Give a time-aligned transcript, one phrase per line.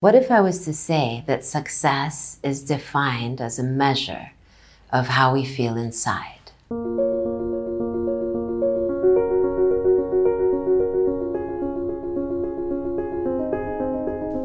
[0.00, 4.30] What if I was to say that success is defined as a measure
[4.92, 6.52] of how we feel inside?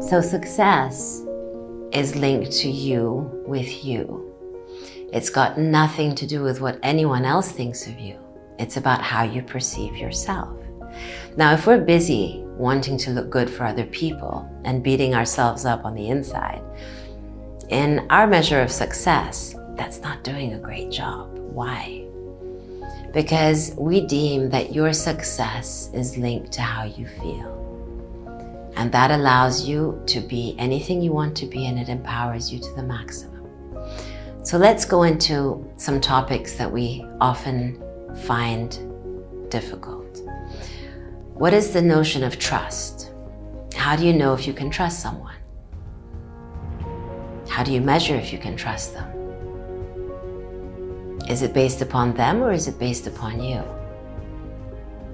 [0.02, 1.22] So, success
[1.92, 4.34] is linked to you with you.
[5.12, 8.18] It's got nothing to do with what anyone else thinks of you.
[8.58, 10.63] It's about how you perceive yourself.
[11.36, 15.84] Now, if we're busy wanting to look good for other people and beating ourselves up
[15.84, 16.62] on the inside.
[17.68, 21.36] In our measure of success, that's not doing a great job.
[21.38, 22.04] Why?
[23.12, 27.60] Because we deem that your success is linked to how you feel.
[28.76, 32.58] And that allows you to be anything you want to be and it empowers you
[32.58, 33.48] to the maximum.
[34.42, 37.82] So let's go into some topics that we often
[38.26, 38.78] find
[39.50, 40.20] difficult.
[41.34, 43.10] What is the notion of trust?
[43.74, 45.34] How do you know if you can trust someone?
[47.48, 49.10] How do you measure if you can trust them?
[51.28, 53.64] Is it based upon them or is it based upon you?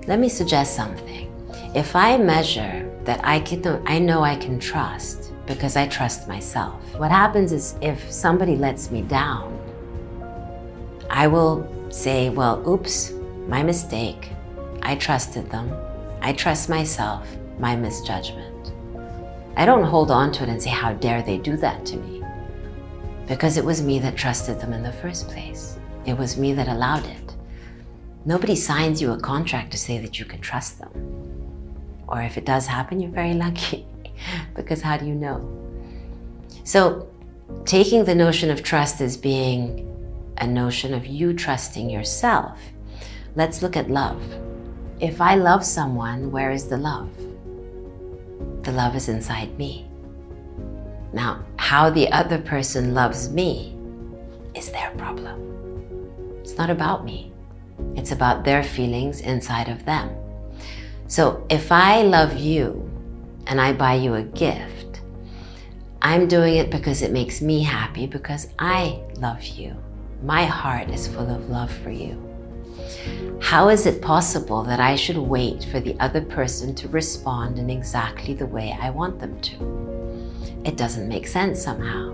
[0.07, 1.33] Let me suggest something.
[1.75, 6.83] If I measure that I can I know I can trust because I trust myself.
[6.99, 9.59] What happens is if somebody lets me down,
[11.09, 13.15] I will say, well, oops,
[13.49, 14.29] my mistake.
[14.83, 15.73] I trusted them.
[16.23, 17.27] I trust myself,
[17.59, 18.73] my misjudgment.
[19.57, 22.23] I don't hold on to it and say, How dare they do that to me?
[23.27, 25.79] Because it was me that trusted them in the first place.
[26.07, 27.37] It was me that allowed it.
[28.25, 30.91] Nobody signs you a contract to say that you can trust them.
[32.07, 33.87] Or if it does happen, you're very lucky.
[34.55, 35.49] because how do you know?
[36.65, 37.09] So,
[37.65, 39.87] taking the notion of trust as being
[40.39, 42.59] a notion of you trusting yourself,
[43.37, 44.23] let's look at love.
[45.01, 47.09] If I love someone, where is the love?
[48.65, 49.89] The love is inside me.
[51.15, 53.75] Now, how the other person loves me
[54.55, 56.37] is their problem.
[56.43, 57.33] It's not about me,
[57.97, 60.15] it's about their feelings inside of them.
[61.09, 62.87] So if I love you
[63.47, 65.01] and I buy you a gift,
[66.03, 69.75] I'm doing it because it makes me happy because I love you.
[70.23, 72.23] My heart is full of love for you.
[73.41, 77.71] How is it possible that I should wait for the other person to respond in
[77.71, 80.63] exactly the way I want them to?
[80.65, 82.13] It doesn't make sense somehow.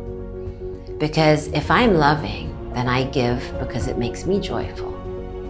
[0.98, 4.92] Because if I'm loving, then I give because it makes me joyful,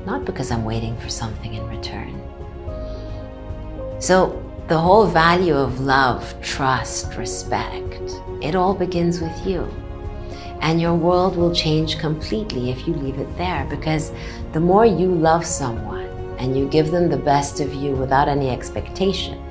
[0.06, 2.20] not because I'm waiting for something in return.
[4.00, 8.00] So, the whole value of love, trust, respect,
[8.42, 9.68] it all begins with you.
[10.60, 14.10] And your world will change completely if you leave it there because
[14.52, 16.06] the more you love someone
[16.38, 19.42] and you give them the best of you without any expectation,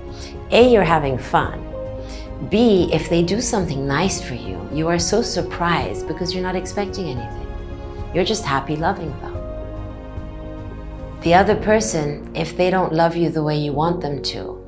[0.52, 1.62] A, you're having fun.
[2.50, 6.56] B, if they do something nice for you, you are so surprised because you're not
[6.56, 7.48] expecting anything.
[8.14, 9.34] You're just happy loving them.
[11.22, 14.65] The other person, if they don't love you the way you want them to,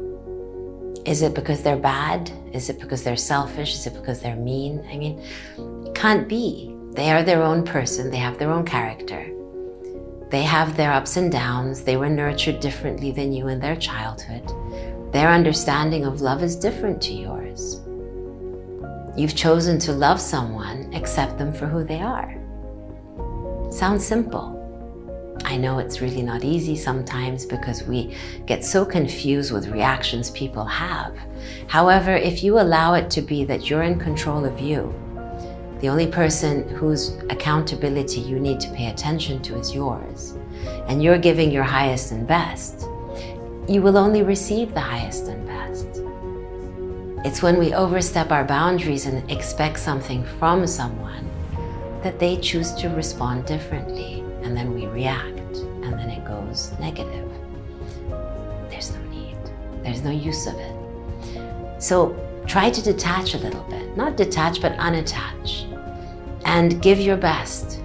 [1.08, 2.30] is it because they're bad?
[2.52, 3.76] Is it because they're selfish?
[3.76, 4.86] Is it because they're mean?
[4.92, 5.24] I mean,
[5.86, 6.76] it can't be.
[6.92, 9.32] They are their own person, they have their own character.
[10.30, 11.84] They have their ups and downs.
[11.84, 14.52] They were nurtured differently than you in their childhood.
[15.14, 17.80] Their understanding of love is different to yours.
[19.16, 22.36] You've chosen to love someone, accept them for who they are.
[23.72, 24.57] Sounds simple.
[25.48, 28.14] I know it's really not easy sometimes because we
[28.46, 31.16] get so confused with reactions people have.
[31.68, 34.94] However, if you allow it to be that you're in control of you,
[35.80, 40.34] the only person whose accountability you need to pay attention to is yours,
[40.90, 42.82] and you're giving your highest and best,
[43.70, 45.88] you will only receive the highest and best.
[47.26, 51.26] It's when we overstep our boundaries and expect something from someone
[52.04, 55.37] that they choose to respond differently, and then we react,
[56.58, 57.30] goes negative.
[58.70, 59.38] There's no need,
[59.84, 60.76] there's no use of it.
[61.80, 62.16] So
[62.48, 63.96] try to detach a little bit.
[63.96, 65.74] Not detach, but unattach
[66.46, 67.82] and give your best.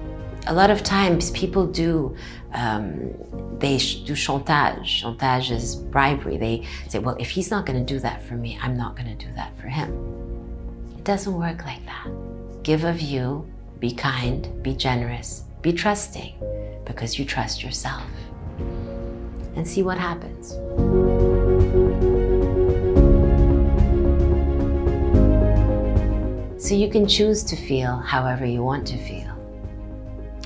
[0.47, 2.17] A lot of times people do
[2.55, 3.15] um,
[3.59, 5.03] they do chantage.
[5.03, 6.37] Chantage is bribery.
[6.37, 9.17] They say, well, if he's not going to do that for me, I'm not going
[9.17, 9.89] to do that for him.
[10.99, 12.09] It doesn't work like that.
[12.63, 13.47] Give of you,
[13.79, 16.35] be kind, be generous, be trusting
[16.85, 18.03] because you trust yourself.
[19.55, 20.59] And see what happens.
[26.63, 29.29] So you can choose to feel however you want to feel.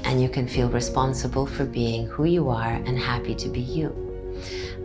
[0.05, 3.94] And you can feel responsible for being who you are and happy to be you.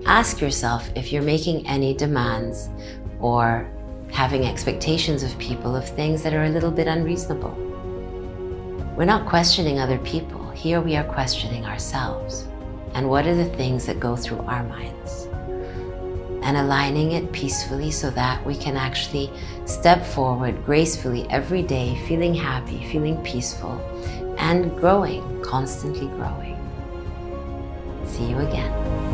[0.06, 2.70] Ask yourself if you're making any demands
[3.20, 3.68] or
[4.12, 7.56] having expectations of people of things that are a little bit unreasonable.
[8.98, 10.50] We're not questioning other people.
[10.52, 12.48] Here we are questioning ourselves.
[12.94, 15.28] And what are the things that go through our minds?
[16.44, 19.32] And aligning it peacefully so that we can actually
[19.66, 23.80] step forward gracefully every day, feeling happy, feeling peaceful,
[24.38, 26.58] and growing, constantly growing.
[28.06, 29.11] See you again.